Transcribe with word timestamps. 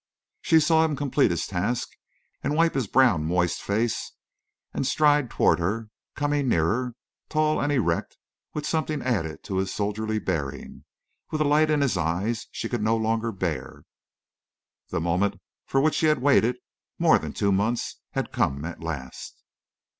She 0.41 0.59
saw 0.59 0.83
him 0.83 0.95
complete 0.95 1.29
his 1.29 1.45
task 1.45 1.89
and 2.41 2.55
wipe 2.55 2.73
his 2.73 2.87
brown 2.87 3.23
moist 3.23 3.61
face 3.61 4.13
and 4.73 4.87
stride 4.87 5.29
toward 5.29 5.59
her, 5.59 5.89
coming 6.15 6.49
nearer, 6.49 6.95
tall 7.29 7.61
and 7.61 7.71
erect 7.71 8.17
with 8.55 8.65
something 8.65 9.03
added 9.03 9.43
to 9.43 9.57
his 9.57 9.71
soldierly 9.71 10.17
bearing, 10.17 10.85
with 11.29 11.39
a 11.39 11.43
light 11.43 11.69
in 11.69 11.81
his 11.81 11.97
eyes 11.97 12.47
she 12.49 12.67
could 12.67 12.81
no 12.81 12.97
longer 12.97 13.31
bear. 13.31 13.83
The 14.89 14.99
moment 14.99 15.35
for 15.67 15.79
which 15.79 15.93
she 15.93 16.07
had 16.07 16.19
waited 16.23 16.57
more 16.97 17.19
than 17.19 17.31
two 17.31 17.51
months 17.51 18.01
had 18.13 18.31
come 18.31 18.65
at 18.65 18.81
last. 18.81 19.43